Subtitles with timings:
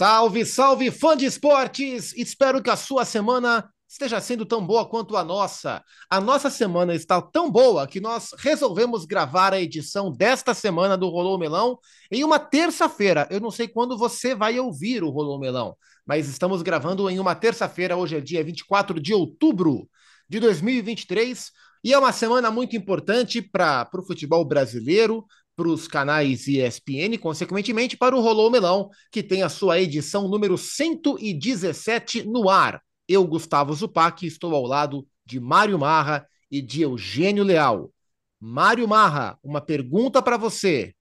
[0.00, 2.14] Salve, salve, fã de esportes!
[2.16, 5.84] Espero que a sua semana esteja sendo tão boa quanto a nossa.
[6.08, 11.10] A nossa semana está tão boa que nós resolvemos gravar a edição desta semana do
[11.10, 11.78] Rolou Melão
[12.10, 13.28] em uma terça-feira.
[13.30, 15.76] Eu não sei quando você vai ouvir o Rolou Melão,
[16.06, 17.94] mas estamos gravando em uma terça-feira.
[17.94, 19.86] Hoje é dia 24 de outubro
[20.26, 21.52] de 2023
[21.84, 25.26] e é uma semana muito importante para o futebol brasileiro,
[25.60, 30.56] para os canais ESPN, consequentemente para o Rolou Melão, que tem a sua edição número
[30.56, 32.82] 117 no ar.
[33.06, 37.92] Eu, Gustavo Zupac, estou ao lado de Mário Marra e de Eugênio Leal.
[38.40, 40.94] Mário Marra, uma pergunta para você.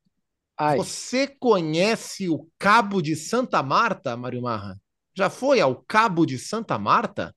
[0.57, 0.75] Ai.
[0.75, 4.77] Você conhece o Cabo de Santa Marta, Mário Marra?
[5.15, 7.33] Já foi ao Cabo de Santa Marta?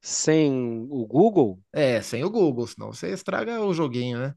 [0.00, 1.58] Sem o Google?
[1.72, 4.34] É, sem o Google, senão você estraga o joguinho, né?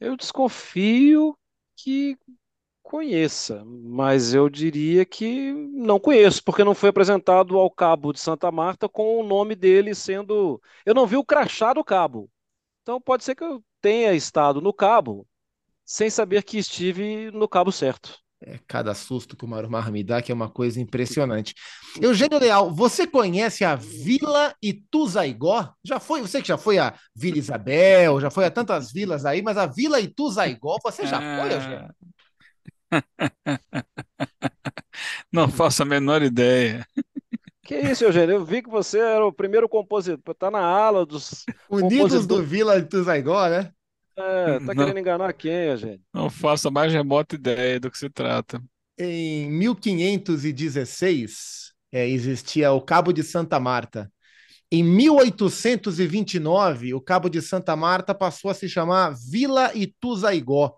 [0.00, 1.36] Eu desconfio
[1.76, 2.18] que
[2.82, 8.50] conheça, mas eu diria que não conheço, porque não foi apresentado ao cabo de Santa
[8.50, 10.60] Marta com o nome dele sendo.
[10.84, 12.30] Eu não vi o crachá do cabo.
[12.82, 15.26] Então pode ser que eu tenha estado no cabo
[15.84, 18.18] sem saber que estive no cabo certo.
[18.42, 21.54] É cada susto que o Marumar me dá, que é uma coisa impressionante.
[22.00, 25.74] Eugênio Leal, você conhece a Vila Ituzaigó?
[25.84, 29.42] Já foi, você que já foi a Vila Isabel, já foi a tantas vilas aí,
[29.42, 31.94] mas a Vila Ituzaigó, você já foi, Eugênio?
[35.30, 36.86] Não faço a menor ideia.
[37.62, 38.36] Que isso, Eugênio?
[38.36, 42.78] Eu vi que você era o primeiro compositor, tá na ala dos Unidos do Vila
[42.78, 43.70] Ituzaigó, né?
[44.20, 46.02] É, tá querendo enganar quem, gente?
[46.12, 48.62] Não faço a mais remota ideia do que se trata.
[48.98, 54.10] Em 1516, é, existia o Cabo de Santa Marta.
[54.70, 60.76] Em 1829, o Cabo de Santa Marta passou a se chamar Vila Ituzaigó,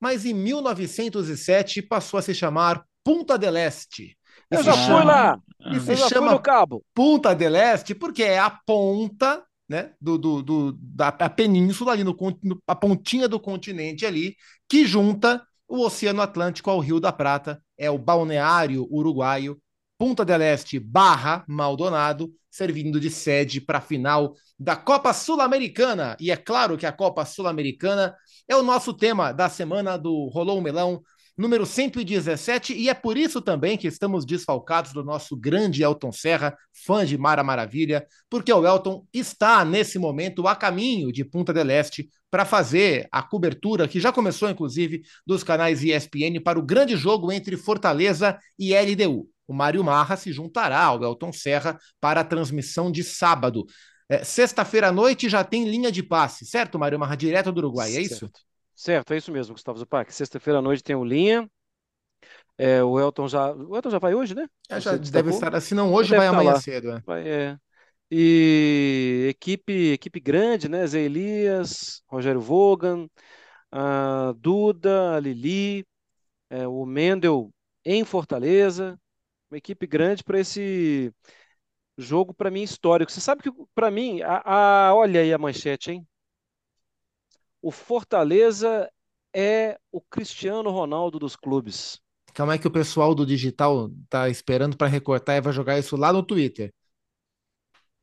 [0.00, 4.16] mas em 1907 passou a se chamar Punta del Este.
[4.50, 5.38] Eu já fui lá.
[5.72, 6.84] E se chama Cabo.
[6.94, 12.16] Punta del Este porque é a ponta né, do, do, do, da península ali no,
[12.42, 14.36] no, a pontinha do continente ali,
[14.68, 19.60] que junta o Oceano Atlântico ao Rio da Prata, é o balneário uruguaio
[20.02, 26.16] Punta del Este barra Maldonado, servindo de sede para a final da Copa Sul-Americana.
[26.18, 28.12] E é claro que a Copa Sul-Americana
[28.48, 31.00] é o nosso tema da semana do Rolou Melão
[31.36, 36.56] número 117, e é por isso também que estamos desfalcados do nosso grande Elton Serra,
[36.84, 41.70] fã de Mara Maravilha, porque o Elton está nesse momento a caminho de Punta del
[41.70, 46.96] Este para fazer a cobertura, que já começou inclusive, dos canais ESPN para o grande
[46.96, 49.28] jogo entre Fortaleza e LDU.
[49.46, 53.66] O Mário Marra se juntará ao Elton Serra para a transmissão de sábado.
[54.08, 57.16] É, Sexta-feira à noite já tem linha de passe, certo, Mário Marra?
[57.16, 58.12] Direto do Uruguai, é certo.
[58.12, 58.30] isso?
[58.82, 60.12] Certo, é isso mesmo, Gustavo Zupac.
[60.12, 61.48] Sexta-feira à noite tem o Linha.
[62.58, 63.52] É, o Elton já.
[63.52, 64.48] O Elton já vai hoje, né?
[64.68, 66.60] É, já deve estar, se não hoje, vai amanhã lá.
[66.60, 66.90] cedo.
[66.90, 67.00] É.
[67.06, 67.56] Vai, é.
[68.10, 70.84] E equipe, equipe grande, né?
[70.84, 73.06] Zé Elias, Rogério Vogan,
[73.70, 75.86] a Duda, a Lili,
[76.50, 77.50] é, o Mendel
[77.84, 78.98] em Fortaleza.
[79.48, 81.12] Uma equipe grande para esse
[81.96, 83.12] jogo, para mim, histórico.
[83.12, 86.06] Você sabe que, para mim, a, a, olha aí a manchete, hein?
[87.62, 88.90] O Fortaleza
[89.32, 92.00] é o Cristiano Ronaldo dos clubes.
[92.34, 95.96] Calma aí que o pessoal do digital tá esperando para recortar e vai jogar isso
[95.96, 96.74] lá no Twitter.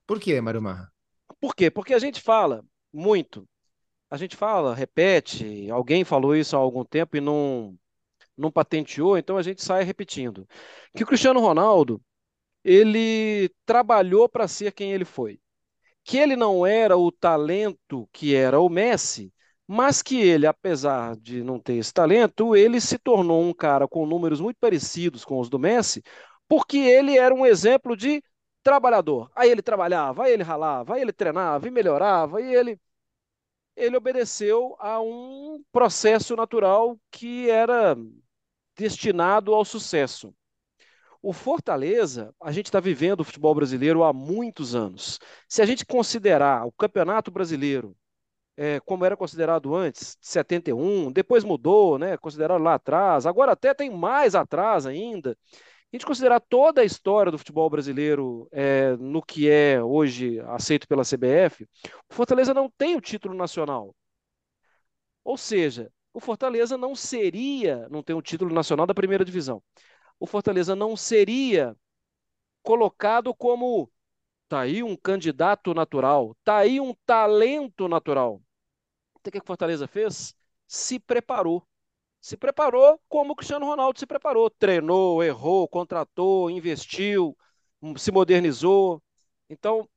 [0.07, 0.91] Por quê, Mário Marra?
[1.39, 1.69] Por quê?
[1.69, 3.47] Porque a gente fala muito.
[4.09, 7.77] A gente fala, repete, alguém falou isso há algum tempo e não,
[8.35, 10.47] não patenteou, então a gente sai repetindo.
[10.95, 12.01] Que o Cristiano Ronaldo,
[12.63, 15.39] ele trabalhou para ser quem ele foi.
[16.03, 19.31] Que ele não era o talento que era o Messi,
[19.71, 24.03] mas que ele, apesar de não ter esse talento, ele se tornou um cara com
[24.03, 26.01] números muito parecidos com os do Messi,
[26.47, 28.23] porque ele era um exemplo de
[28.63, 29.29] trabalhador.
[29.35, 32.79] Aí ele trabalhava, aí ele ralava, aí ele treinava e melhorava, e ele
[33.75, 37.95] ele obedeceu a um processo natural que era
[38.75, 40.33] destinado ao sucesso.
[41.21, 45.19] O Fortaleza, a gente está vivendo o futebol brasileiro há muitos anos.
[45.47, 47.95] Se a gente considerar o Campeonato Brasileiro
[48.59, 52.17] é, como era considerado antes, 71, depois mudou, né?
[52.17, 55.37] Considerado lá atrás, agora até tem mais atrás ainda.
[55.93, 60.89] A gente considerar toda a história do futebol brasileiro é, no que é hoje aceito
[60.89, 61.63] pela CBF,
[62.09, 63.95] o Fortaleza não tem o título nacional.
[65.23, 69.63] Ou seja, o Fortaleza não seria, não tem o título nacional da primeira divisão.
[70.19, 71.73] O Fortaleza não seria
[72.61, 73.89] colocado como
[74.49, 78.41] tá aí um candidato natural, tá aí um talento natural.
[79.29, 80.33] O que o Fortaleza fez?
[80.67, 81.63] Se preparou.
[82.21, 84.49] se preparou como o Cristiano Ronaldo se preparou.
[84.49, 87.37] Treinou, errou, contratou, investiu,
[87.81, 89.01] hum, se modernizou.
[89.49, 89.87] Então,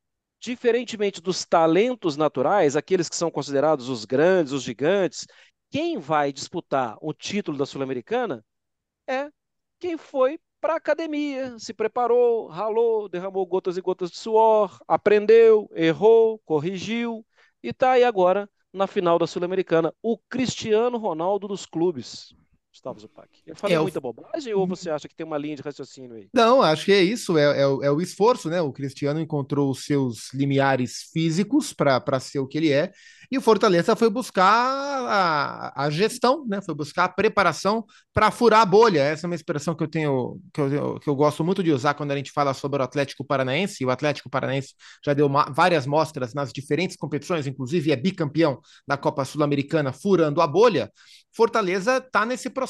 [0.41, 5.27] diferentemente dos talentos naturais, aqueles que são considerados os grandes, os gigantes,
[5.71, 8.45] quem vai disputar o título da Sul-Americana
[9.09, 9.31] é
[9.81, 15.69] quem foi para a academia, se preparou, ralou, derramou gotas e gotas de suor, aprendeu,
[15.75, 17.27] errou, corrigiu
[17.63, 19.93] e está aí agora na final da Sul-Americana.
[20.03, 22.35] O Cristiano Ronaldo dos clubes.
[22.73, 23.29] Gustavo Zupac.
[23.47, 26.17] Eu falei É, o- muita bobagem ou você acha que tem uma linha de raciocínio
[26.17, 26.29] aí?
[26.33, 28.63] Não, acho que é isso, é, é o- é o esforço, né?
[28.63, 32.91] O Cristiano encontrou os seus limiares físicos para ser o que ele é,
[33.31, 36.61] e o Fortaleza foi buscar a, a gestão, né?
[36.63, 39.01] Foi buscar a preparação para furar a bolha.
[39.01, 41.95] Essa é uma expressão que eu tenho, que eu, que eu gosto muito de usar
[41.95, 43.83] quando a gente fala sobre o Atlético Paranaense.
[43.83, 48.61] E o Atlético Paranaense já deu ma- várias mostras nas diferentes competições, inclusive é bicampeão
[48.87, 50.91] da Copa Sul-Americana, furando a bolha.
[51.35, 52.62] Fortaleza está nesse processo,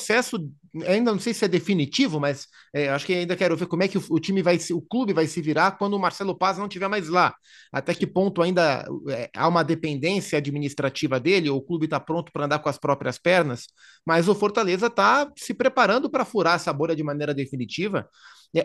[0.87, 3.89] ainda não sei se é definitivo, mas é, acho que ainda quero ver como é
[3.89, 6.67] que o, o time vai o clube vai se virar quando o Marcelo Paz não
[6.67, 7.35] estiver mais lá.
[7.73, 12.33] Até que ponto ainda é, há uma dependência administrativa dele, ou o clube está pronto
[12.33, 13.67] para andar com as próprias pernas,
[14.06, 18.09] mas o Fortaleza está se preparando para furar essa bolha de maneira definitiva.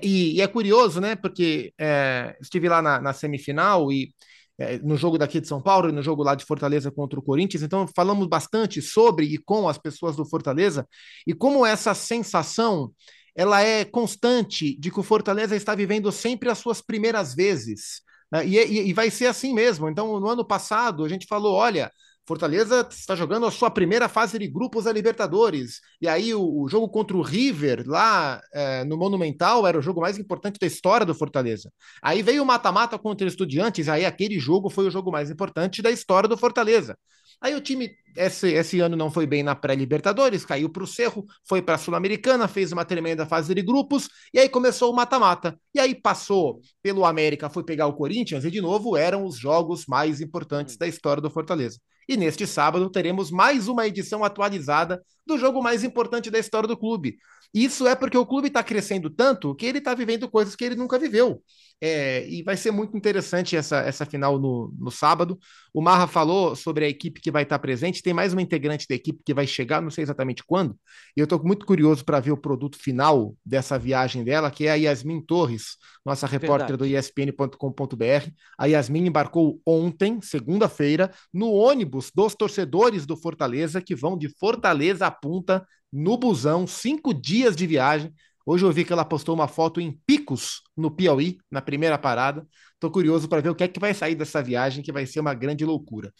[0.02, 1.16] E, e é curioso, né?
[1.16, 4.14] Porque é, estive lá na, na semifinal e
[4.60, 7.24] é, no jogo daqui de São Paulo e no jogo lá de Fortaleza contra o
[7.24, 7.64] Corinthians.
[7.64, 10.88] Então, falamos bastante sobre e com as pessoas do Fortaleza
[11.26, 12.92] e como essa sensação
[13.36, 18.02] ela é constante de que o Fortaleza está vivendo sempre as suas primeiras vezes.
[18.32, 18.46] né?
[18.48, 19.88] E, e- e vai ser assim mesmo.
[19.90, 21.92] Então, no ano passado, a gente falou: olha.
[22.28, 25.80] Fortaleza está jogando a sua primeira fase de grupos da Libertadores.
[26.02, 30.02] E aí, o, o jogo contra o River, lá é, no Monumental, era o jogo
[30.02, 31.72] mais importante da história do Fortaleza.
[32.02, 35.82] Aí veio o mata-mata contra o Estudiantes, aí aquele jogo foi o jogo mais importante
[35.82, 36.98] da história do Fortaleza.
[37.40, 41.24] Aí o time, esse, esse ano não foi bem na pré-Libertadores, caiu para o Cerro,
[41.48, 45.58] foi para a Sul-Americana, fez uma tremenda fase de grupos, e aí começou o mata-mata.
[45.74, 49.86] E aí passou pelo América, foi pegar o Corinthians, e de novo eram os jogos
[49.88, 51.80] mais importantes da história do Fortaleza.
[52.08, 56.78] E neste sábado teremos mais uma edição atualizada do jogo mais importante da história do
[56.78, 57.18] clube.
[57.54, 60.76] Isso é porque o clube está crescendo tanto que ele está vivendo coisas que ele
[60.76, 61.42] nunca viveu.
[61.80, 65.38] É, e vai ser muito interessante essa, essa final no, no sábado.
[65.72, 68.02] O Marra falou sobre a equipe que vai estar presente.
[68.02, 70.76] Tem mais uma integrante da equipe que vai chegar, não sei exatamente quando.
[71.16, 74.72] E eu estou muito curioso para ver o produto final dessa viagem dela, que é
[74.72, 76.92] a Yasmin Torres, nossa repórter Verdade.
[76.92, 78.32] do ESPN.com.br.
[78.58, 85.08] A Yasmin embarcou ontem, segunda-feira, no ônibus dos torcedores do Fortaleza, que vão de Fortaleza
[85.08, 88.14] a Punta no busão, cinco dias de viagem.
[88.46, 92.48] Hoje eu vi que ela postou uma foto em Picos, no Piauí, na primeira parada.
[92.74, 95.20] Estou curioso para ver o que é que vai sair dessa viagem, que vai ser
[95.20, 96.14] uma grande loucura.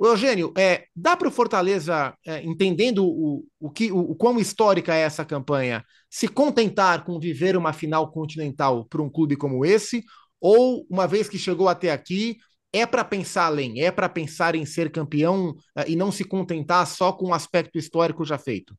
[0.00, 4.94] Eugênio, é, dá para o Fortaleza, é, entendendo o, o, que, o, o quão histórica
[4.94, 10.02] é essa campanha, se contentar com viver uma final continental para um clube como esse?
[10.40, 12.38] Ou, uma vez que chegou até aqui,
[12.72, 16.86] é para pensar além, é para pensar em ser campeão é, e não se contentar
[16.86, 18.76] só com o aspecto histórico já feito?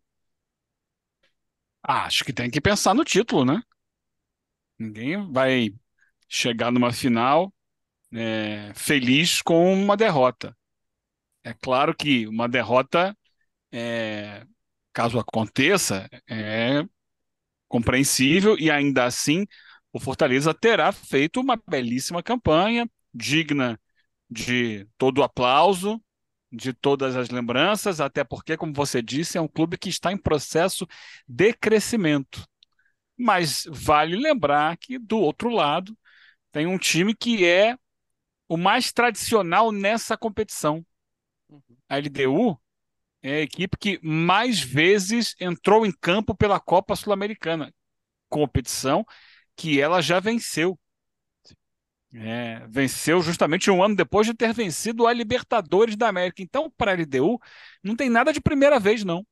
[1.84, 3.62] Ah, acho que tem que pensar no título, né?
[4.78, 5.74] Ninguém vai
[6.28, 7.54] chegar numa final
[8.14, 10.56] é, feliz com uma derrota.
[11.44, 13.18] É claro que uma derrota,
[13.72, 14.46] é,
[14.94, 16.84] caso aconteça, é
[17.68, 19.46] compreensível e ainda assim
[19.94, 23.80] o Fortaleza terá feito uma belíssima campanha, digna
[24.32, 26.02] de todo o aplauso,
[26.50, 30.18] de todas as lembranças, até porque, como você disse, é um clube que está em
[30.18, 30.88] processo
[31.28, 32.46] de crescimento.
[33.18, 35.98] Mas vale lembrar que, do outro lado,
[36.52, 37.78] tem um time que é
[38.48, 40.86] o mais tradicional nessa competição.
[41.88, 42.58] A LDU
[43.22, 47.74] é a equipe que mais vezes entrou em campo pela Copa Sul-Americana,
[48.30, 49.06] competição
[49.56, 50.80] que ela já venceu.
[52.13, 56.41] É, venceu justamente um ano depois de ter vencido a Libertadores da América.
[56.41, 57.39] Então, para a LDU,
[57.84, 59.25] não tem nada de primeira vez, não.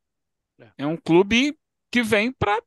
[0.77, 1.57] É um clube
[1.91, 2.62] que vem para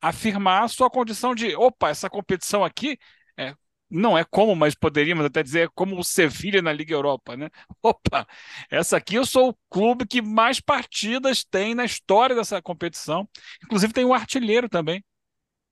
[0.00, 2.98] afirmar a sua condição de, opa, essa competição aqui
[3.36, 3.54] é,
[3.90, 7.50] não é como, mas poderíamos até dizer, é como o Sevilha na Liga Europa, né?
[7.82, 8.26] Opa,
[8.70, 13.28] essa aqui eu sou o clube que mais partidas tem na história dessa competição.
[13.64, 15.04] Inclusive tem um artilheiro também,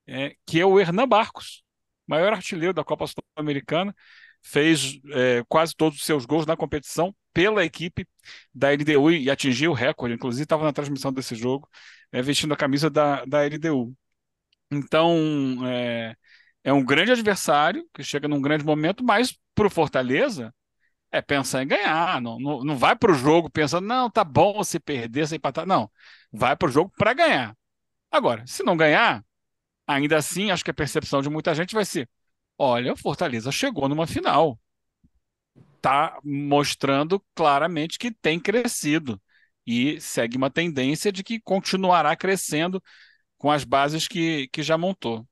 [0.07, 1.63] é, que é o Hernan Barcos,
[2.09, 3.95] maior artilheiro da Copa Sul-Americana,
[4.43, 8.07] fez é, quase todos os seus gols na competição pela equipe
[8.55, 11.69] da LDU e atingiu o recorde, inclusive estava na transmissão desse jogo,
[12.13, 13.95] é, vestindo a camisa da, da LDU.
[14.71, 16.17] Então, é,
[16.65, 20.55] é um grande adversário que chega num grande momento, mas para o Fortaleza
[21.11, 22.21] é pensar em ganhar.
[22.21, 25.67] Não, não, não vai para o jogo pensando, não, tá bom se perder, se empatar.
[25.67, 25.91] Não,
[26.33, 27.57] vai para o jogo para ganhar.
[28.11, 29.25] Agora, se não ganhar,
[29.89, 32.09] ainda assim, acho que a percepção de muita gente vai ser:
[32.59, 34.61] olha, o Fortaleza chegou numa final.
[35.77, 39.21] Está mostrando claramente que tem crescido
[39.67, 42.83] e segue uma tendência de que continuará crescendo
[43.39, 45.27] com as bases que, que já montou.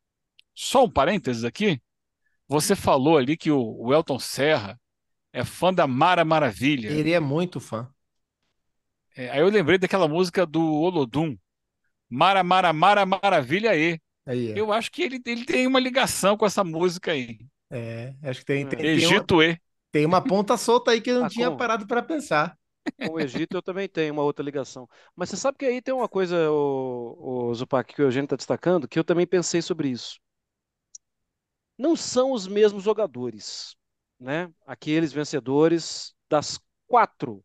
[0.54, 1.80] Só um parênteses aqui.
[2.48, 4.80] Você falou ali que o, o Elton Serra
[5.32, 6.88] é fã da Mara Maravilha.
[6.88, 7.92] Ele é muito fã.
[9.16, 11.36] É, aí eu lembrei daquela música do Olodum.
[12.08, 14.00] Mara, Mara, Mara, Maravilha E.
[14.26, 14.60] Aí é.
[14.60, 17.38] Eu acho que ele, ele tem uma ligação com essa música aí.
[17.70, 19.60] É, acho que tem, tem, tem, uma, Egito E.
[19.92, 21.58] tem uma ponta solta aí que eu não Ah, tinha como?
[21.58, 22.58] parado para pensar.
[22.98, 24.88] Com o Egito eu também tenho uma outra ligação.
[25.14, 28.36] Mas você sabe que aí tem uma coisa, o, o Zupac, que o Eugênio está
[28.36, 30.18] destacando, que eu também pensei sobre isso.
[31.78, 33.76] Não são os mesmos jogadores,
[34.18, 34.50] né?
[34.66, 37.44] Aqueles vencedores das quatro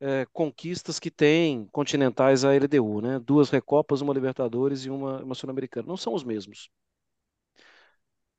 [0.00, 3.18] eh, conquistas que tem continentais a LDU, né?
[3.20, 5.88] Duas Recopas, uma Libertadores e uma, uma Sul-Americana.
[5.88, 6.70] Não são os mesmos.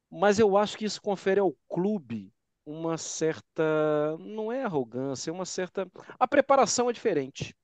[0.10, 2.34] Mas eu acho que isso confere ao clube
[2.66, 5.90] uma certa, não é arrogância, é uma certa.
[6.20, 7.56] A preparação é diferente.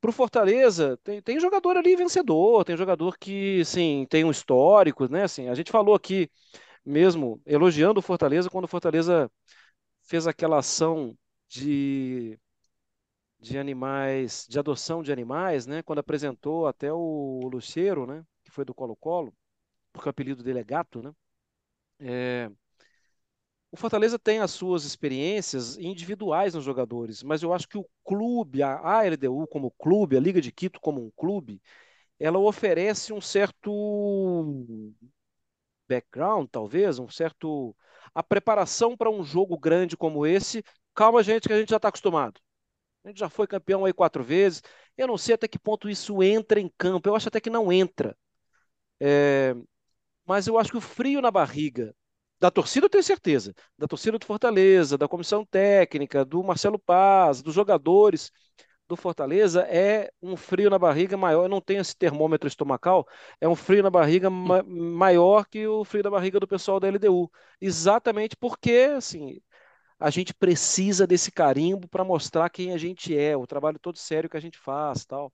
[0.00, 5.10] Para o Fortaleza, tem, tem jogador ali vencedor, tem jogador que, sim, tem um histórico,
[5.10, 5.24] né?
[5.24, 6.30] Assim, a gente falou aqui
[6.84, 9.30] mesmo, elogiando o Fortaleza, quando o Fortaleza
[10.04, 11.16] fez aquela ação
[11.48, 12.38] de,
[13.40, 15.82] de animais, de adoção de animais, né?
[15.82, 18.24] Quando apresentou até o Luceiro, né?
[18.44, 19.32] Que foi do Colo-Colo,
[19.92, 21.12] porque o apelido dele é Gato, né?
[22.00, 22.50] É,
[23.70, 28.62] o Fortaleza tem as suas experiências individuais nos jogadores, mas eu acho que o clube,
[28.62, 31.60] a a LDU como clube, a Liga de Quito como um clube,
[32.20, 33.70] ela oferece um certo
[35.88, 37.76] background, talvez, um certo.
[38.14, 40.62] A preparação para um jogo grande como esse.
[40.94, 42.40] Calma, gente, que a gente já está acostumado.
[43.04, 44.62] A gente já foi campeão aí quatro vezes.
[44.96, 47.08] Eu não sei até que ponto isso entra em campo.
[47.08, 48.16] Eu acho até que não entra.
[49.00, 49.54] É,
[50.26, 51.94] Mas eu acho que o frio na barriga
[52.40, 53.54] da torcida, eu tenho certeza.
[53.78, 58.30] Da torcida do Fortaleza, da comissão técnica, do Marcelo Paz, dos jogadores
[58.88, 61.44] do Fortaleza, é um frio na barriga maior.
[61.44, 63.06] Eu não tenho esse termômetro estomacal,
[63.40, 66.88] é um frio na barriga ma- maior que o frio da barriga do pessoal da
[66.88, 67.30] LDU.
[67.60, 69.40] Exatamente porque, assim,
[69.98, 74.30] a gente precisa desse carimbo para mostrar quem a gente é, o trabalho todo sério
[74.30, 75.32] que a gente faz, tal.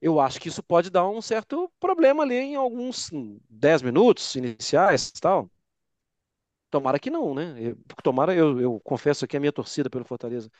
[0.00, 4.34] Eu acho que isso pode dar um certo problema ali em alguns hum, 10 minutos
[4.36, 5.50] iniciais, tal.
[6.70, 7.54] Tomara que não, né?
[8.02, 10.50] Tomara, eu, eu confesso aqui a minha torcida pelo Fortaleza.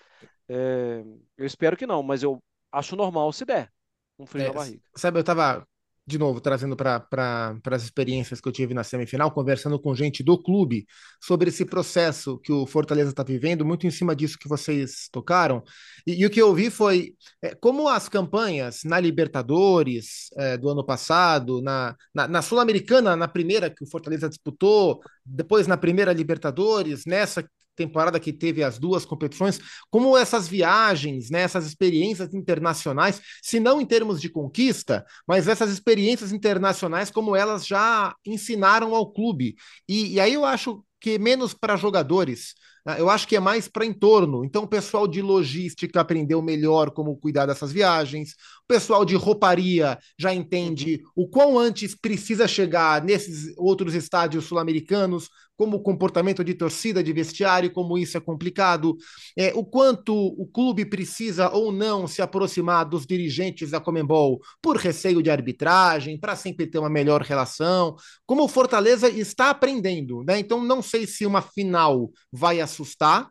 [0.49, 1.05] É,
[1.37, 3.73] eu espero que não, mas eu acho normal se der
[4.19, 4.83] um frio É, na barriga.
[4.97, 5.67] sabe, eu tava,
[6.07, 10.23] de novo, trazendo para pra, as experiências que eu tive na semifinal, conversando com gente
[10.23, 10.87] do clube
[11.23, 15.63] sobre esse processo que o Fortaleza está vivendo, muito em cima disso que vocês tocaram.
[16.07, 20.69] E, e o que eu vi foi é, como as campanhas na Libertadores é, do
[20.71, 26.13] ano passado, na, na, na Sul-Americana, na primeira que o Fortaleza disputou, depois na primeira
[26.13, 29.59] Libertadores, nessa temporada que teve as duas competições,
[29.91, 35.71] como essas viagens, né, essas experiências internacionais, se não em termos de conquista, mas essas
[35.71, 39.55] experiências internacionais, como elas já ensinaram ao clube.
[39.89, 42.55] E, e aí eu acho que menos para jogadores,
[42.99, 44.45] eu acho que é mais para entorno.
[44.45, 48.33] Então, o pessoal de logística aprendeu melhor como cuidar dessas viagens,
[48.65, 55.29] o pessoal de rouparia já entende o quão antes precisa chegar nesses outros estádios sul-americanos,
[55.57, 58.97] como o comportamento de torcida, de vestiário, como isso é complicado,
[59.37, 64.77] é, o quanto o clube precisa ou não se aproximar dos dirigentes da Comembol por
[64.77, 67.95] receio de arbitragem, para sempre ter uma melhor relação,
[68.27, 70.39] como o Fortaleza está aprendendo, né?
[70.39, 73.29] Então não sei se uma final vai assustar,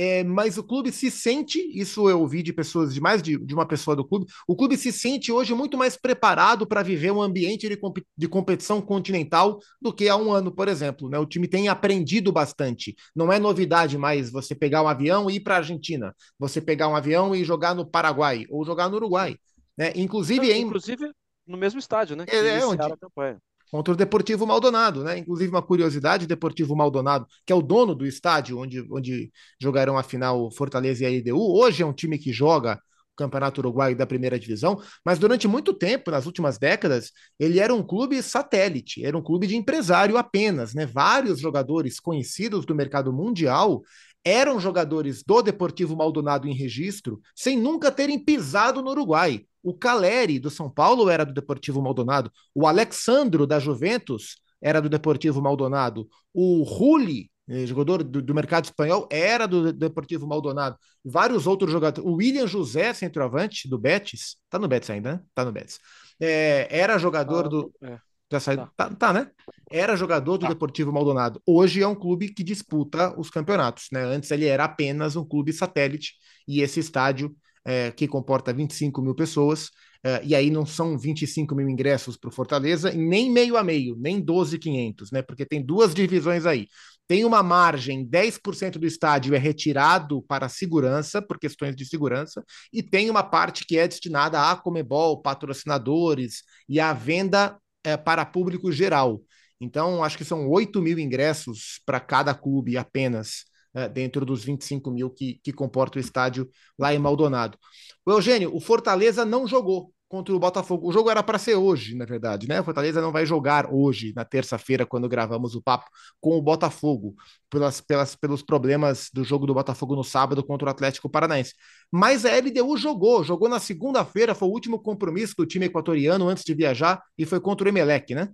[0.00, 3.52] é, mas o clube se sente, isso eu ouvi de pessoas, de mais de, de,
[3.52, 7.20] uma pessoa do clube, o clube se sente hoje muito mais preparado para viver um
[7.20, 11.08] ambiente de, comp de, competição continental do que há um ano, por exemplo.
[11.08, 11.18] Né?
[11.18, 12.94] O time tem aprendido bastante.
[13.12, 16.86] Não é novidade mais você pegar um avião e ir para a Argentina, você pegar
[16.86, 19.36] um avião e jogar no Paraguai ou jogar no Uruguai.
[19.76, 19.92] Né?
[19.96, 20.60] Inclusive, Não, em...
[20.62, 21.10] inclusive
[21.44, 22.24] no mesmo estádio, né?
[22.24, 22.80] Que é, onde...
[22.80, 23.38] a campanha
[23.70, 25.18] contra o Deportivo Maldonado, né?
[25.18, 29.98] Inclusive uma curiosidade, o Deportivo Maldonado, que é o dono do estádio onde, onde jogarão
[29.98, 32.80] a final Fortaleza e a LDU, hoje é um time que joga
[33.12, 37.74] o Campeonato Uruguaio da primeira divisão, mas durante muito tempo, nas últimas décadas, ele era
[37.74, 40.86] um clube satélite, era um clube de empresário apenas, né?
[40.86, 43.82] Vários jogadores conhecidos do mercado mundial
[44.24, 49.44] eram jogadores do Deportivo Maldonado em registro, sem nunca terem pisado no Uruguai.
[49.68, 52.32] O Caleri, do São Paulo, era do Deportivo Maldonado.
[52.54, 56.08] O Alexandro, da Juventus, era do Deportivo Maldonado.
[56.32, 60.78] O Rulli, eh, jogador do, do, mercado espanhol, era do Deportivo Maldonado.
[61.04, 62.10] Vários outros jogadores.
[62.10, 65.20] O William José, centroavante do Betis, tá no Betis ainda, né?
[65.34, 65.78] Tá no Betis.
[66.18, 67.74] É, era jogador ah, do.
[67.82, 67.98] É.
[68.32, 68.58] Já saiu.
[68.58, 68.70] Tá.
[68.74, 68.90] tá.
[68.94, 69.30] Tá, né?
[69.70, 70.48] Era jogador do tá.
[70.48, 71.42] Deportivo Maldonado.
[71.46, 74.02] Hoje é um clube que disputa os campeonatos, né?
[74.02, 76.14] Antes ele era apenas um clube satélite
[76.46, 77.36] e esse estádio,
[77.68, 82.28] é, que comporta 25 mil pessoas, Uh, e aí não são 25 mil ingressos para
[82.28, 85.22] o Fortaleza, nem meio a meio, nem 12,500, né?
[85.22, 86.68] Porque tem duas divisões aí.
[87.08, 92.80] Tem uma margem, 10% do estádio é retirado para segurança, por questões de segurança, e
[92.80, 98.70] tem uma parte que é destinada a Comebol, patrocinadores e a venda é, para público
[98.70, 99.20] geral.
[99.60, 104.90] Então, acho que são 8 mil ingressos para cada clube apenas é, dentro dos 25
[104.90, 106.48] mil que, que comporta o estádio
[106.78, 107.58] lá em Maldonado.
[108.04, 110.88] O Eugênio, o Fortaleza não jogou contra o Botafogo.
[110.88, 112.60] O jogo era para ser hoje, na verdade, né?
[112.60, 115.86] O Fortaleza não vai jogar hoje, na terça-feira, quando gravamos o papo
[116.20, 117.14] com o Botafogo,
[117.50, 121.52] pelas, pelas, pelos problemas do jogo do Botafogo no sábado contra o Atlético Paranaense.
[121.92, 126.44] Mas a LDU jogou, jogou na segunda-feira, foi o último compromisso do time equatoriano antes
[126.44, 128.28] de viajar e foi contra o Emelec, né?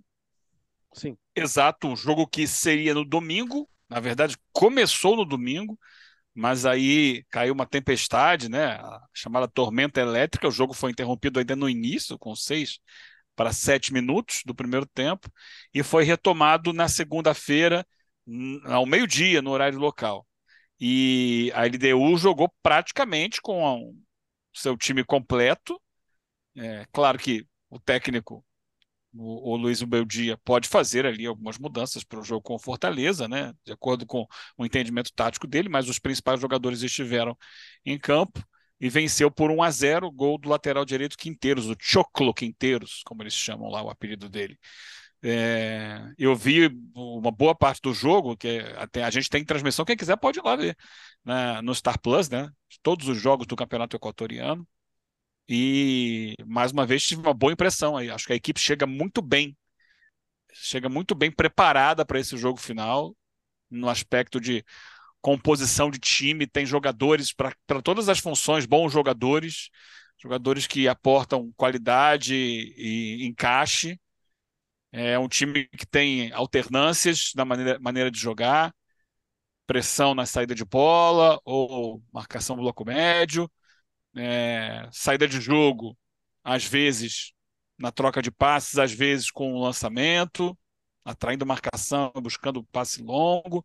[0.92, 1.16] Sim.
[1.34, 5.78] Exato, um jogo que seria no domingo, na verdade, começou no domingo,
[6.34, 8.80] mas aí caiu uma tempestade, né?
[9.14, 10.48] Chamada tormenta elétrica.
[10.48, 12.80] O jogo foi interrompido ainda no início, com seis
[13.36, 15.30] para sete minutos do primeiro tempo,
[15.72, 17.86] e foi retomado na segunda-feira,
[18.64, 20.26] ao meio-dia, no horário local.
[20.80, 23.94] E a LDU jogou praticamente com o
[24.52, 25.80] seu time completo.
[26.56, 28.44] É, claro que o técnico
[29.14, 33.52] o, o Luiz Beldia pode fazer ali algumas mudanças para o jogo com Fortaleza, né?
[33.64, 34.26] De acordo com
[34.59, 37.37] o entendimento tático dele, mas os principais jogadores estiveram
[37.85, 38.42] em campo
[38.80, 43.23] e venceu por 1 a 0 gol do lateral direito Quinteiros, o Choclo Quinteiros, como
[43.23, 44.59] eles chamam lá o apelido dele.
[45.23, 49.97] É, eu vi uma boa parte do jogo, que até a gente tem transmissão, quem
[49.97, 50.76] quiser pode ir lá ver
[51.25, 52.50] né, no Star Plus, né?
[52.83, 54.66] Todos os jogos do Campeonato Equatoriano.
[55.48, 58.10] E mais uma vez tive uma boa impressão aí.
[58.10, 59.56] Acho que a equipe chega muito bem,
[60.52, 63.16] chega muito bem preparada para esse jogo final,
[63.71, 64.64] no aspecto de
[65.21, 69.71] composição de time, tem jogadores para todas as funções, bons jogadores,
[70.23, 73.99] jogadores que aportam qualidade e encaixe.
[74.92, 78.73] É um time que tem alternâncias na maneira, maneira de jogar,
[79.66, 83.50] pressão na saída de bola ou marcação bloco médio
[84.16, 85.96] é, saída de jogo,
[86.42, 87.32] às vezes
[87.78, 90.56] na troca de passes, às vezes com o lançamento,
[91.04, 93.64] atraindo marcação, buscando passe longo.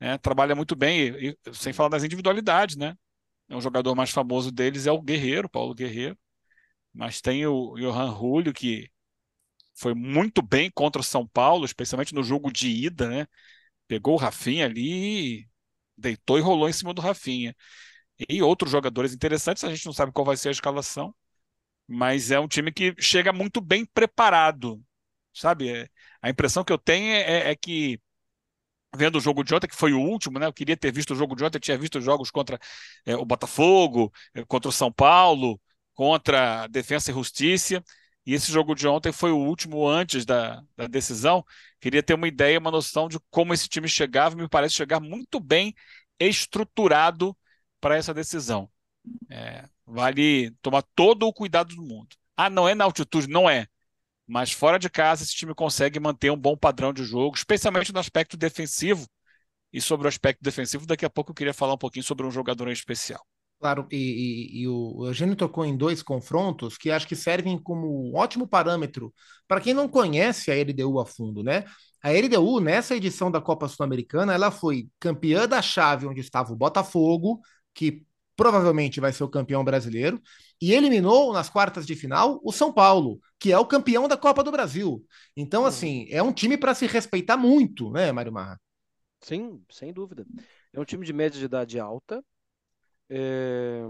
[0.00, 2.96] Né, trabalha muito bem, e, sem falar das individualidades, né?
[3.50, 6.18] O jogador mais famoso deles é o Guerreiro, Paulo Guerreiro,
[6.92, 8.90] mas tem o Johan Julio, que
[9.74, 13.26] foi muito bem contra o São Paulo, especialmente no jogo de ida, né?
[13.88, 15.48] Pegou o Rafinha ali,
[15.96, 17.54] deitou e rolou em cima do Rafinha
[18.28, 19.64] e outros jogadores interessantes.
[19.64, 21.14] A gente não sabe qual vai ser a escalação,
[21.88, 24.82] mas é um time que chega muito bem preparado,
[25.34, 25.70] sabe?
[25.70, 25.88] É,
[26.22, 28.00] a impressão que eu tenho é, é, é, que
[28.96, 30.46] vendo o jogo de ontem, que foi o último, né?
[30.46, 32.58] Eu queria ter visto o jogo de ontem, eu tinha visto jogos contra
[33.04, 35.60] é, o Botafogo, é, contra o São Paulo,
[35.94, 37.82] contra a Defensa e Justiça.
[38.26, 41.44] E esse jogo de ontem foi o último antes da, da decisão.
[41.80, 44.34] Queria ter uma ideia, uma noção de como esse time chegava.
[44.36, 45.74] Me parece chegar muito bem
[46.18, 47.36] estruturado
[47.84, 48.66] para essa decisão.
[49.28, 52.16] É, vale tomar todo o cuidado do mundo.
[52.34, 53.28] Ah, não é na altitude?
[53.28, 53.66] Não é.
[54.26, 58.00] Mas fora de casa, esse time consegue manter um bom padrão de jogo, especialmente no
[58.00, 59.06] aspecto defensivo.
[59.70, 62.30] E sobre o aspecto defensivo, daqui a pouco eu queria falar um pouquinho sobre um
[62.30, 63.22] jogador em especial.
[63.60, 68.08] Claro, e, e, e, o Eugênio tocou em dois confrontos que acho que servem como
[68.08, 69.12] um ótimo parâmetro
[69.46, 71.64] para quem não conhece a LDU a fundo, né?
[72.02, 76.56] A LDU, nessa edição da Copa Sul-Americana, ela foi campeã da chave onde estava o
[76.56, 77.40] Botafogo,
[77.74, 78.06] que
[78.36, 80.20] provavelmente vai ser o campeão brasileiro,
[80.60, 84.42] e eliminou nas quartas de final o São Paulo, que é o campeão da Copa
[84.42, 85.04] do Brasil.
[85.36, 85.68] Então, uhum.
[85.68, 88.60] assim, é um time para se respeitar muito, né, Mário Marra?
[89.20, 90.26] Sim, sem dúvida.
[90.72, 92.24] É um time de média de idade alta,
[93.08, 93.82] é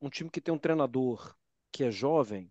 [0.00, 1.34] um time que tem um treinador
[1.72, 2.50] que é jovem,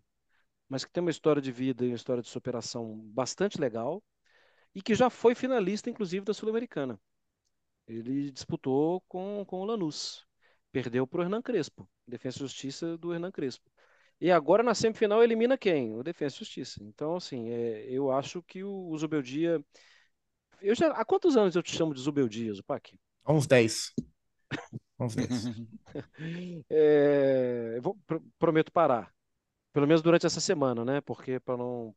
[0.68, 4.02] mas que tem uma história de vida e uma história de superação bastante legal,
[4.74, 7.00] e que já foi finalista, inclusive, da Sul-Americana.
[7.86, 10.27] Ele disputou com, com o Lanús.
[10.82, 11.88] Perdeu para o Hernan Crespo.
[12.06, 13.68] Defesa e Justiça do Hernan Crespo.
[14.20, 15.92] E agora na semifinal elimina quem?
[15.96, 16.82] O Defesa e Justiça.
[16.84, 19.60] Então, assim, é, eu acho que o, o Zubeldia.
[20.60, 22.96] Eu já, há quantos anos eu te chamo de Zubeldia, Zupac?
[23.24, 23.92] Há uns 10.
[25.00, 25.30] uns 10.
[26.70, 29.12] é, vou, pr prometo parar.
[29.72, 31.00] Pelo menos durante essa semana, né?
[31.00, 31.92] Porque para não,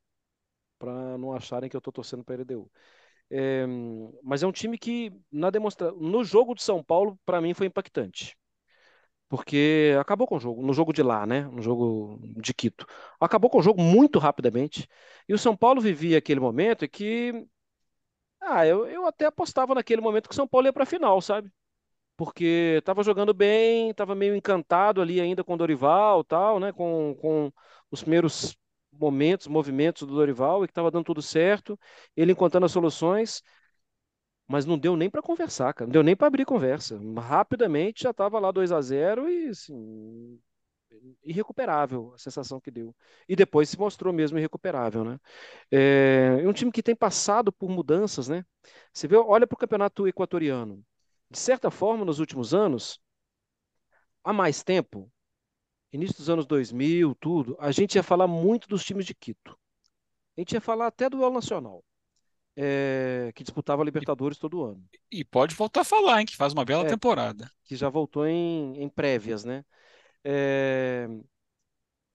[0.80, 2.72] para não acharem que eu estou torcendo para a LDU.
[3.30, 3.65] É,
[4.24, 5.91] mas é um time que na demonstra...
[5.91, 8.36] no jogo de São Paulo, para mim, foi impactante.
[9.32, 11.44] Porque acabou com o jogo, no jogo de lá, né?
[11.44, 12.86] No jogo de Quito.
[13.20, 14.89] Acabou com o jogo muito rapidamente.
[15.28, 17.48] E o São Paulo vivia aquele momento que.
[18.39, 21.22] Ah, eu, eu até apostava naquele momento que o São Paulo ia para a final,
[21.22, 21.52] sabe?
[22.17, 26.72] Porque estava jogando bem, estava meio encantado ali ainda com o Dorival, tal, né?
[26.74, 27.52] Com, com
[27.91, 28.58] os primeiros
[28.94, 31.80] momentos, movimentos do Dorival e que estava dando tudo certo,
[32.15, 33.44] ele encontrando as soluções,
[34.52, 37.00] mas não deu nem para conversar, cara, não deu nem para abrir conversa.
[37.18, 40.40] Rapidamente já estava lá 2 a 0 e assim,
[41.24, 42.96] irrecuperável a sensação que deu.
[43.28, 45.20] E depois se mostrou mesmo irrecuperável, né?
[45.72, 48.46] É, um time que tem passado por mudanças, né?
[48.94, 50.84] Você vê, olha para o campeonato equatoriano.
[51.30, 53.00] De certa forma, nos últimos anos,
[54.24, 55.12] há mais tempo,
[55.94, 59.58] início dos anos 2000, tudo, a gente ia falar muito dos times de Quito.
[60.38, 61.84] A gente ia falar até do El Nacional,
[62.56, 64.84] é, que disputava a Libertadores todo ano.
[65.12, 67.50] E pode voltar a falar, hein, que faz uma bela é, temporada.
[67.64, 69.64] Que já voltou em, em prévias, né?
[70.24, 71.08] É,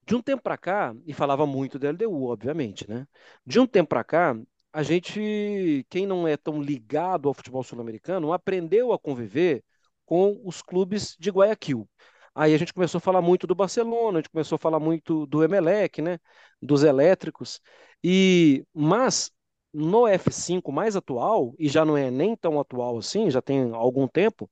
[0.06, 3.06] de um tempo para cá, e falava muito da LDU, obviamente, né?
[3.44, 4.36] De um tempo para cá,
[4.72, 9.64] a gente, quem não é tão ligado ao futebol sul-americano, aprendeu a conviver
[10.04, 11.88] com os clubes de Guayaquil.
[12.34, 15.26] Aí a gente começou a falar muito do Barcelona, a gente começou a falar muito
[15.26, 16.18] do Emelec, né?
[16.62, 17.60] Dos elétricos.
[18.04, 19.32] E mas
[19.76, 24.08] no F5 mais atual, e já não é nem tão atual assim, já tem algum
[24.08, 24.50] tempo,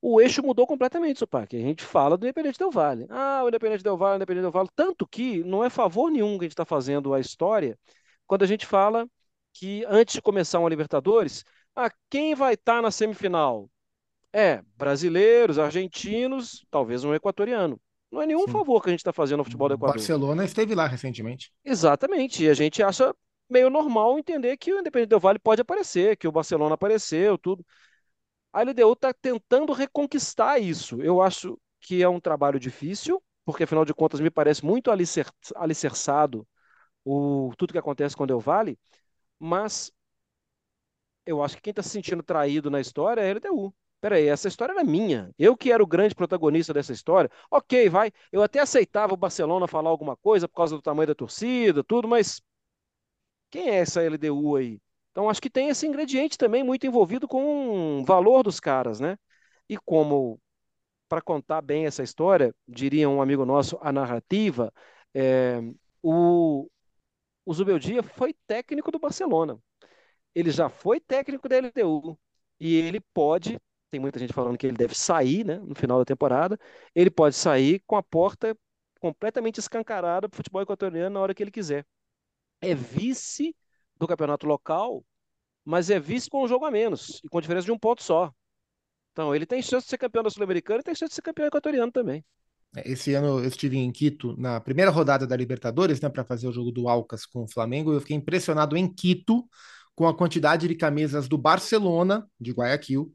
[0.00, 1.56] o eixo mudou completamente, Supac.
[1.56, 3.06] A gente fala do Independente Del Vale.
[3.08, 4.68] Ah, o Independente Del Vale, o Independente Del Vale.
[4.74, 7.78] Tanto que não é favor nenhum que a gente está fazendo a história
[8.26, 9.08] quando a gente fala
[9.54, 13.70] que antes de começar uma Libertadores, ah, quem vai estar tá na semifinal?
[14.32, 17.80] É, brasileiros, argentinos, talvez um equatoriano.
[18.10, 18.52] Não é nenhum Sim.
[18.52, 19.96] favor que a gente está fazendo ao futebol do Equador.
[19.96, 21.52] Barcelona esteve lá recentemente.
[21.64, 22.44] Exatamente.
[22.44, 23.14] E a gente acha
[23.52, 27.64] meio normal entender que o Independente do Vale pode aparecer, que o Barcelona apareceu, tudo.
[28.52, 31.00] A LDU está tentando reconquistar isso.
[31.02, 35.26] Eu acho que é um trabalho difícil, porque afinal de contas me parece muito alicer,
[35.56, 36.46] alicerçado
[37.04, 38.78] o, tudo que acontece com o Del Vale,
[39.38, 39.92] mas
[41.26, 44.48] eu acho que quem está se sentindo traído na história é a LDU peraí, essa
[44.48, 45.32] história era minha.
[45.38, 47.30] Eu que era o grande protagonista dessa história.
[47.48, 48.10] Ok, vai.
[48.32, 52.08] Eu até aceitava o Barcelona falar alguma coisa por causa do tamanho da torcida, tudo,
[52.08, 52.42] mas
[53.52, 54.80] quem é essa LDU aí?
[55.12, 59.18] Então acho que tem esse ingrediente também muito envolvido com o valor dos caras, né?
[59.68, 60.40] E como,
[61.08, 64.72] para contar bem essa história, diria um amigo nosso, a narrativa,
[65.14, 65.60] é,
[66.02, 66.68] o,
[67.46, 69.58] o Zubeldia foi técnico do Barcelona.
[70.34, 72.18] Ele já foi técnico da LDU.
[72.60, 73.58] E ele pode
[73.90, 76.58] tem muita gente falando que ele deve sair, né, no final da temporada.
[76.94, 78.56] Ele pode sair com a porta
[79.00, 81.84] completamente escancarada para o futebol equatoriano na hora que ele quiser.
[82.62, 83.54] É vice
[83.98, 85.04] do campeonato local,
[85.64, 88.32] mas é vice com um jogo a menos e com diferença de um ponto só.
[89.12, 91.46] Então, ele tem chance de ser campeão da Sul-Americana e tem chance de ser campeão
[91.46, 92.24] equatoriano também.
[92.74, 96.48] É, esse ano eu estive em Quito na primeira rodada da Libertadores, né, para fazer
[96.48, 97.92] o jogo do Alcas com o Flamengo.
[97.92, 99.46] Eu fiquei impressionado em Quito
[99.94, 103.12] com a quantidade de camisas do Barcelona, de Guayaquil,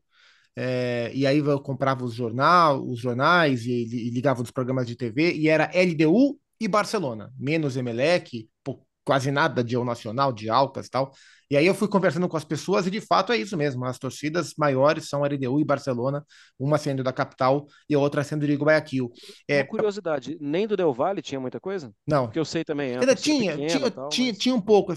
[0.60, 4.96] é, e aí eu comprava os, jornal, os jornais e, e ligava nos programas de
[4.96, 8.50] TV e era LDU e Barcelona, menos Emelec,
[9.08, 11.14] quase nada de El Nacional, de Alcas e tal.
[11.50, 13.86] E aí eu fui conversando com as pessoas e de fato é isso mesmo.
[13.86, 16.26] As torcidas maiores são LDU e Barcelona,
[16.60, 19.12] uma sendo da capital e a outra sendo de Guayaquil.
[19.48, 21.94] É, uma curiosidade, nem do Del Valle tinha muita coisa?
[22.06, 22.26] Não.
[22.26, 22.92] Porque eu sei também.
[22.92, 24.38] É Ainda tinha, tinha, tal, tinha, mas...
[24.38, 24.94] tinha um pouco.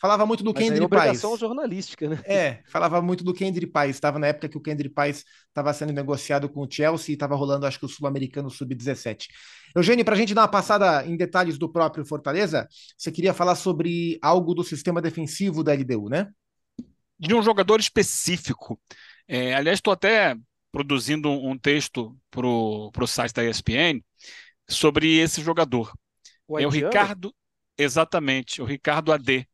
[0.00, 1.20] Falava muito do Kendry é Paz.
[1.38, 2.20] jornalística, né?
[2.24, 3.96] É, falava muito do Kendry Paz.
[3.96, 7.34] Estava na época que o Kendry Paz estava sendo negociado com o Chelsea e estava
[7.34, 9.26] rolando, acho que o Sul-Americano Sub-17.
[9.74, 13.54] Eugênio, para a gente dar uma passada em detalhes do próprio Fortaleza, você queria falar
[13.54, 16.32] sobre algo do sistema defensivo da LDU, né?
[17.18, 18.80] De um jogador específico.
[19.26, 20.36] É, aliás, estou até
[20.70, 24.02] produzindo um texto para o site da ESPN
[24.68, 25.92] sobre esse jogador.
[26.46, 27.34] O é o Ricardo,
[27.76, 29.46] exatamente, o Ricardo AD.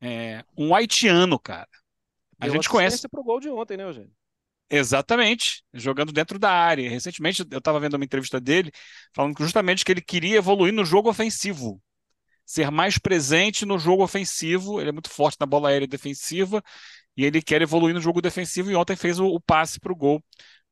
[0.00, 1.68] É, um haitiano, cara.
[2.38, 3.08] A Deu gente conhece.
[3.08, 4.12] para o gol de ontem, né, Eugênio?
[4.68, 6.88] Exatamente, jogando dentro da área.
[6.88, 8.70] Recentemente eu estava vendo uma entrevista dele
[9.14, 11.80] falando justamente que ele queria evoluir no jogo ofensivo,
[12.44, 14.80] ser mais presente no jogo ofensivo.
[14.80, 16.62] Ele é muito forte na bola aérea defensiva
[17.16, 18.70] e ele quer evoluir no jogo defensivo.
[18.70, 20.22] E ontem fez o, o passe para o gol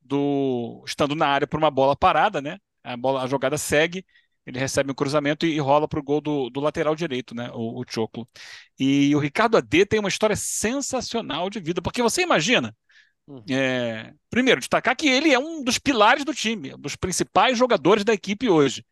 [0.01, 2.59] do estando na área por uma bola parada, né?
[2.85, 4.05] A bola, a jogada segue,
[4.45, 7.51] ele recebe um cruzamento e, e rola para o gol do, do, lateral direito, né?
[7.55, 8.29] O, o Choclo.
[8.79, 12.75] E o Ricardo AD tem uma história sensacional de vida, porque você imagina
[13.27, 13.45] Uhum.
[13.49, 18.05] É, primeiro, destacar que ele é um dos pilares do time, um dos principais jogadores
[18.05, 18.85] da equipe hoje.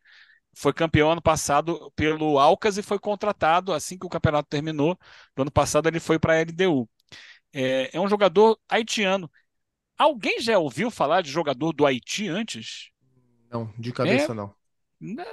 [0.53, 4.97] Foi campeão ano passado pelo Alcas e foi contratado assim que o campeonato terminou.
[5.35, 6.89] No ano passado ele foi para a LDU.
[7.53, 9.29] É, é um jogador haitiano.
[9.97, 12.89] Alguém já ouviu falar de jogador do Haiti antes?
[13.51, 14.53] Não, de cabeça é, não.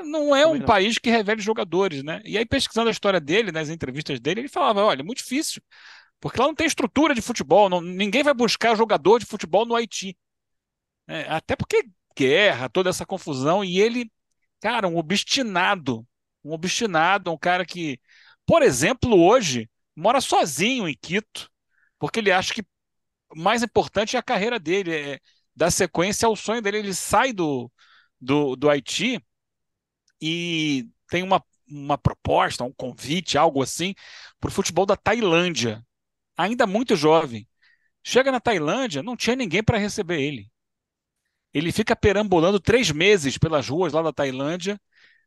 [0.04, 0.66] Não é um não.
[0.66, 2.20] país que revele jogadores, né?
[2.24, 5.62] E aí, pesquisando a história dele, nas entrevistas dele, ele falava: olha, é muito difícil,
[6.20, 9.74] porque lá não tem estrutura de futebol, não, ninguém vai buscar jogador de futebol no
[9.74, 10.16] Haiti.
[11.06, 14.10] É, até porque guerra, toda essa confusão, e ele,
[14.60, 16.06] cara, um obstinado,
[16.44, 18.00] um obstinado, um cara que,
[18.46, 21.50] por exemplo, hoje mora sozinho em Quito,
[21.98, 22.62] porque ele acha que
[23.30, 25.20] o mais importante é a carreira dele, é
[25.54, 26.78] dar sequência ao sonho dele.
[26.78, 27.70] Ele sai do,
[28.20, 29.22] do, do Haiti
[30.20, 33.94] e tem uma, uma proposta, um convite, algo assim,
[34.40, 35.84] para o futebol da Tailândia.
[36.36, 37.48] Ainda muito jovem.
[38.02, 40.50] Chega na Tailândia, não tinha ninguém para receber ele.
[41.52, 44.80] Ele fica perambulando três meses pelas ruas lá da Tailândia,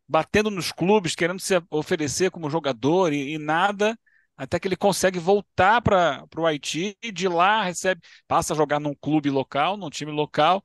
[0.07, 3.97] batendo nos clubes, querendo se oferecer como jogador e, e nada
[4.41, 8.79] até que ele consegue voltar para o Haiti e de lá recebe, passa a jogar
[8.79, 10.63] num clube local, num time local,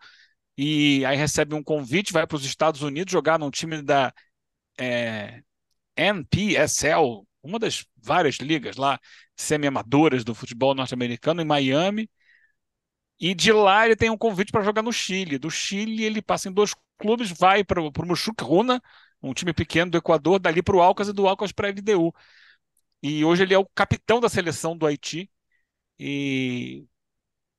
[0.56, 4.14] e aí recebe um convite, vai para os Estados Unidos jogar num time da
[4.78, 5.42] é,
[5.96, 8.98] NPSL, uma das várias ligas lá
[9.36, 12.10] semi-amadoras do futebol norte-americano, em Miami.
[13.20, 15.38] E de lá ele tem um convite para jogar no Chile.
[15.38, 18.82] Do Chile ele passa em dois clubes, vai para o Muxuc Runa,
[19.22, 22.12] um time pequeno do Equador, dali para o Alcas e do Alcas para a LDU.
[23.02, 25.30] E hoje ele é o capitão da seleção do Haiti.
[25.98, 26.86] E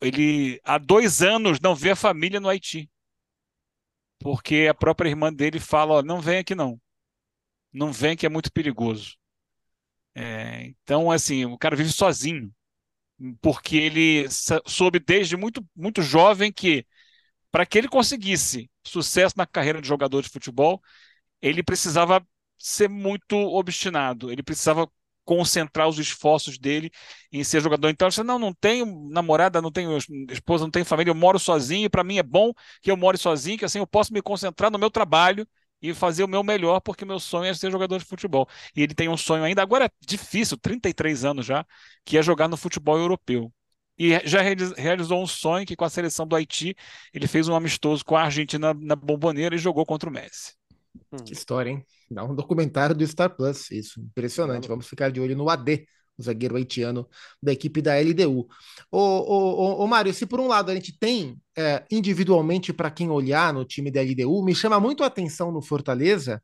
[0.02, 2.90] ele há dois anos não vê a família no Haiti.
[4.20, 6.80] Porque a própria irmã dele fala: ó, não vem aqui não.
[7.74, 9.16] Não vem que é muito perigoso.
[10.16, 12.54] É, então, assim, o cara vive sozinho.
[13.42, 14.28] Porque ele
[14.66, 16.86] soube desde muito, muito jovem que
[17.52, 20.82] para que ele conseguisse sucesso na carreira de jogador de futebol,
[21.42, 22.26] ele precisava
[22.58, 24.32] ser muito obstinado.
[24.32, 24.90] Ele precisava
[25.26, 26.90] concentrar os esforços dele
[27.32, 27.90] em ser jogador.
[27.90, 29.98] Então, você não, não tenho namorada, não tenho
[30.32, 33.58] esposa, não tenho família, eu moro sozinho, para mim é bom que eu more sozinho,
[33.58, 35.46] que assim eu posso me concentrar no meu trabalho
[35.82, 38.48] e fazer o meu melhor, porque meu sonho é ser jogador de futebol.
[38.76, 41.66] E ele tem um sonho ainda, agora é difícil, 33 anos já,
[42.04, 43.52] que é jogar no futebol europeu.
[43.98, 46.76] E já realizou um sonho que com a seleção do Haiti,
[47.12, 50.54] ele fez um amistoso com a Argentina na Bomboneira e jogou contra o Messi.
[51.12, 51.18] Hum.
[51.26, 51.86] Que história, hein?
[52.10, 54.68] Dá um documentário do Star Plus, isso, impressionante.
[54.68, 55.88] Vamos ficar de olho no AD,
[56.22, 57.08] zagueiro haitiano
[57.42, 58.48] da equipe da LDU.
[58.92, 63.10] Ô, ô, ô, Mário, se por um lado a gente tem é, individualmente para quem
[63.10, 66.42] olhar no time da LDU, me chama muito a atenção no Fortaleza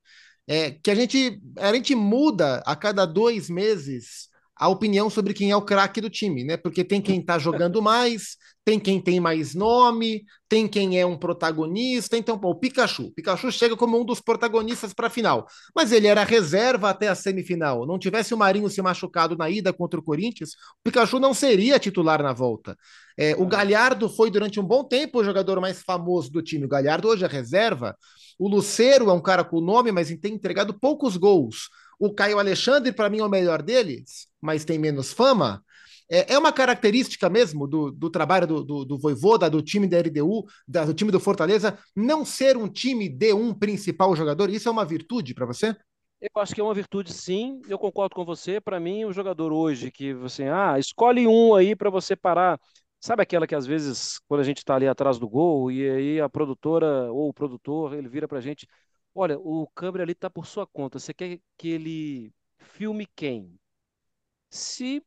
[0.48, 4.30] é, que a gente, a gente muda a cada dois meses
[4.64, 6.56] a opinião sobre quem é o craque do time, né?
[6.56, 11.18] Porque tem quem tá jogando mais, tem quem tem mais nome, tem quem é um
[11.18, 12.16] protagonista.
[12.16, 13.08] Então, pô, o Pikachu.
[13.08, 15.46] O Pikachu chega como um dos protagonistas para a final.
[15.76, 17.86] Mas ele era reserva até a semifinal.
[17.86, 21.78] Não tivesse o Marinho se machucado na ida contra o Corinthians, o Pikachu não seria
[21.78, 22.78] titular na volta.
[23.18, 26.64] É, o Galhardo foi durante um bom tempo o jogador mais famoso do time.
[26.64, 27.98] O Galhardo hoje é reserva.
[28.40, 31.68] O Luceiro é um cara com nome, mas tem entregado poucos gols.
[32.04, 35.64] O Caio Alexandre, para mim, é o melhor deles, mas tem menos fama.
[36.12, 40.00] É, é uma característica mesmo do, do trabalho do, do, do Voivoda, do time da
[40.00, 44.50] RDU, da, do time do Fortaleza, não ser um time de um principal jogador?
[44.50, 45.74] Isso é uma virtude para você?
[46.20, 47.62] Eu acho que é uma virtude, sim.
[47.70, 48.60] Eu concordo com você.
[48.60, 52.60] Para mim, o jogador hoje que você, ah, escolhe um aí para você parar.
[53.00, 56.20] Sabe aquela que às vezes, quando a gente está ali atrás do gol e aí
[56.20, 58.68] a produtora ou o produtor ele vira para a gente,
[59.14, 61.00] olha, o câmera ali está por sua conta.
[61.00, 63.60] Você quer que ele filme quem?
[64.50, 65.04] Se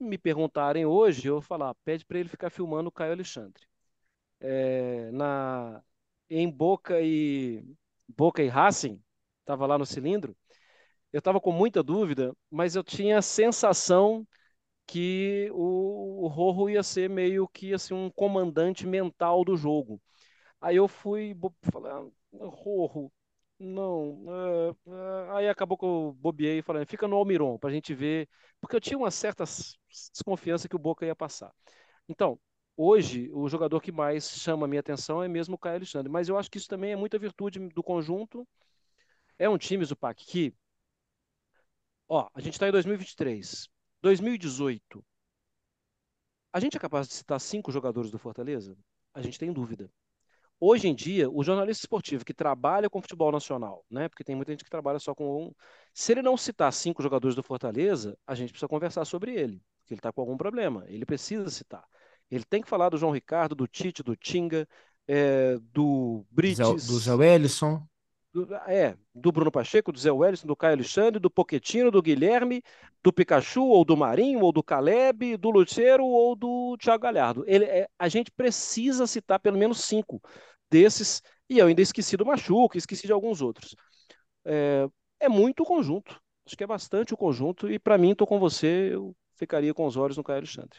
[0.00, 3.66] me perguntarem hoje, eu vou falar, pede para ele ficar filmando o Caio Alexandre.
[4.40, 5.82] É, na,
[6.30, 7.64] em Boca e
[8.08, 9.02] Boca e Racing,
[9.40, 10.36] estava lá no cilindro,
[11.12, 14.26] eu estava com muita dúvida, mas eu tinha a sensação
[14.86, 20.00] que o, o Rojo ia ser meio que assim, um comandante mental do jogo.
[20.60, 21.36] Aí eu fui
[21.72, 23.12] falar, ah, Rojo,
[23.58, 24.24] não.
[24.28, 28.28] É, é, aí acabou que eu bobeei falando, fica no Almiron, para a gente ver.
[28.60, 29.44] Porque eu tinha uma certa
[30.12, 31.52] desconfiança que o Boca ia passar.
[32.08, 32.40] Então,
[32.76, 36.10] hoje, o jogador que mais chama a minha atenção é mesmo o Caio Alexandre.
[36.10, 38.46] Mas eu acho que isso também é muita virtude do conjunto.
[39.38, 40.54] É um time, Zupac, que.
[42.08, 43.68] Ó, a gente está em 2023.
[44.02, 45.04] 2018.
[46.52, 48.76] A gente é capaz de citar cinco jogadores do Fortaleza?
[49.14, 49.90] A gente tem dúvida.
[50.60, 54.08] Hoje em dia, o jornalista esportivo que trabalha com futebol nacional, né?
[54.08, 55.52] Porque tem muita gente que trabalha só com um.
[55.94, 59.94] Se ele não citar cinco jogadores do Fortaleza, a gente precisa conversar sobre ele, porque
[59.94, 60.84] ele está com algum problema.
[60.88, 61.84] Ele precisa citar.
[62.30, 64.68] Ele tem que falar do João Ricardo, do Tite, do Tinga,
[65.06, 66.86] é, do Brites.
[66.86, 67.86] Do Zé Wellison.
[68.46, 72.62] Do, é, do Bruno Pacheco, do Zé Wellison, do Caio Alexandre, do Poquetino, do Guilherme,
[73.02, 77.44] do Pikachu, ou do Marinho, ou do Caleb, do Luceiro ou do Thiago Galhardo.
[77.46, 80.20] Ele, é, a gente precisa citar pelo menos cinco
[80.70, 83.74] desses, e eu ainda esqueci do Machuca, esqueci de alguns outros.
[84.44, 84.86] É,
[85.20, 86.20] é muito o conjunto.
[86.46, 89.86] Acho que é bastante o conjunto, e para mim, estou com você, eu ficaria com
[89.86, 90.78] os olhos no Caio Alexandre.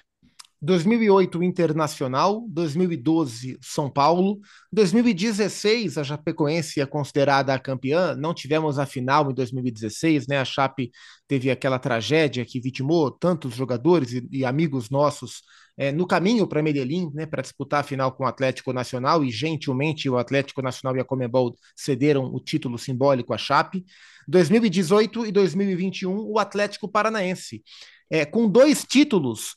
[0.61, 4.39] 2008 Internacional, 2012 São Paulo,
[4.73, 10.37] 2016 a Chapecoense é considerada a campeã, não tivemos a final em 2016, né?
[10.37, 10.91] A Chape
[11.27, 15.41] teve aquela tragédia que vitimou tantos jogadores e, e amigos nossos
[15.77, 19.31] é, no caminho para Medellín, né, para disputar a final com o Atlético Nacional e
[19.31, 23.85] gentilmente o Atlético Nacional e a Comebol cederam o título simbólico à Chape.
[24.27, 27.63] 2018 e 2021 o Atlético Paranaense.
[28.09, 29.55] É, com dois títulos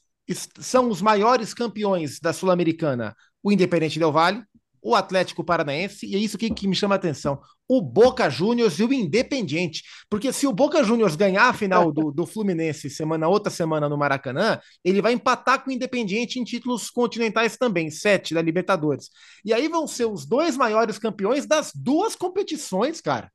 [0.58, 4.42] são os maiores campeões da Sul-Americana, o Independente Del Valle,
[4.82, 8.80] o Atlético Paranaense, e é isso que, que me chama a atenção, o Boca Juniors
[8.80, 9.84] e o Independiente.
[10.10, 13.96] Porque se o Boca Juniors ganhar a final do, do Fluminense semana outra semana no
[13.96, 19.08] Maracanã, ele vai empatar com o Independiente em títulos continentais também, sete da Libertadores.
[19.44, 23.30] E aí vão ser os dois maiores campeões das duas competições, cara.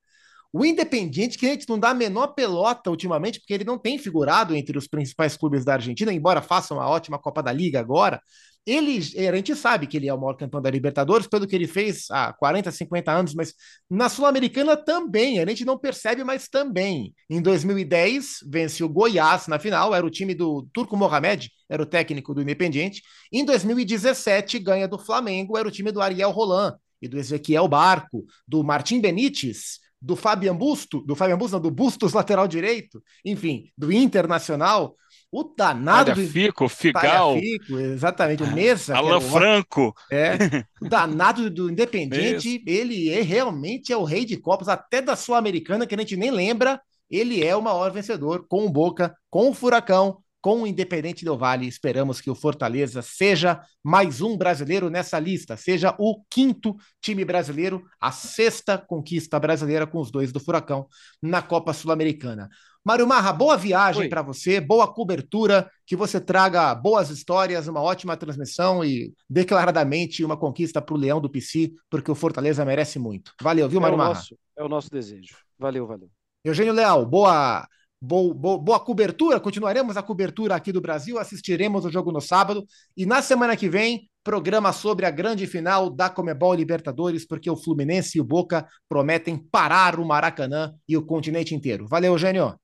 [0.51, 3.97] O Independiente, que a gente não dá a menor pelota ultimamente, porque ele não tem
[3.97, 8.21] figurado entre os principais clubes da Argentina, embora faça uma ótima Copa da Liga agora.
[8.65, 11.67] Ele, a gente sabe que ele é o maior campeão da Libertadores, pelo que ele
[11.67, 13.53] fez há 40, 50 anos, mas
[13.89, 17.13] na Sul-Americana também, a gente não percebe, mas também.
[17.29, 21.85] Em 2010, vence o Goiás na final, era o time do Turco Mohamed, era o
[21.85, 23.01] técnico do Independiente.
[23.31, 28.25] Em 2017, ganha do Flamengo, era o time do Ariel Roland e do Ezequiel Barco,
[28.45, 33.71] do Martim Benítez do Fabian Busto, do Fabian Busto, não, do Bustos lateral direito, enfim,
[33.77, 34.95] do Internacional,
[35.31, 40.37] o danado Talha Fico, Figal, Fico, exatamente, o Mesa, Alan Franco, é,
[40.81, 45.87] o danado do Independente, ele é realmente é o rei de copas, até da Sul-Americana,
[45.87, 46.79] que a gente nem lembra,
[47.09, 51.37] ele é o maior vencedor, com o Boca, com o Furacão, com o Independente do
[51.37, 51.67] Vale.
[51.67, 57.83] Esperamos que o Fortaleza seja mais um brasileiro nessa lista, seja o quinto time brasileiro,
[57.99, 60.87] a sexta conquista brasileira com os dois do Furacão
[61.21, 62.47] na Copa Sul-Americana.
[62.81, 68.15] Mário Marra, boa viagem para você, boa cobertura, que você traga boas histórias, uma ótima
[68.15, 73.33] transmissão e declaradamente uma conquista para o Leão do PC, porque o Fortaleza merece muito.
[73.41, 74.13] Valeu, viu, é Mário Marra?
[74.13, 75.35] Nosso, é o nosso desejo.
[75.59, 76.09] Valeu, valeu.
[76.45, 77.67] Eugênio Leal, boa
[77.99, 82.63] Boa, boa, cobertura, continuaremos a cobertura aqui do Brasil, assistiremos o jogo no sábado
[82.95, 87.55] e na semana que vem, programa sobre a grande final da Comebol Libertadores, porque o
[87.55, 91.87] Fluminense e o Boca prometem parar o Maracanã e o continente inteiro.
[91.87, 92.59] Valeu, Eugênio.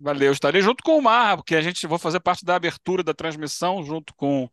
[0.00, 3.14] Valeu, estarei junto com o Marra, porque a gente vou fazer parte da abertura da
[3.14, 4.50] transmissão junto com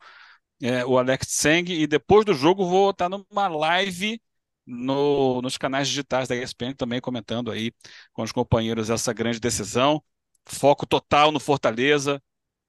[0.61, 4.21] é, o Alex Tseng e depois do jogo vou estar numa live
[4.65, 7.71] no, nos canais digitais da ESPN também comentando aí
[8.13, 10.03] com os companheiros essa grande decisão.
[10.45, 12.21] Foco total no Fortaleza.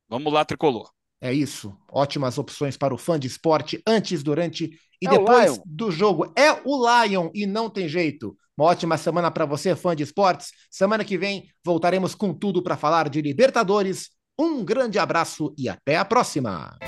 [0.08, 0.90] Vamos lá, tricolor.
[1.20, 1.76] É isso.
[1.90, 6.32] Ótimas opções para o fã de esporte antes, durante e é depois do jogo.
[6.36, 8.36] É o Lion e não tem jeito.
[8.56, 10.50] Uma ótima semana para você, fã de esportes.
[10.70, 14.10] Semana que vem voltaremos com tudo para falar de Libertadores.
[14.38, 16.78] Um grande abraço e até a próxima.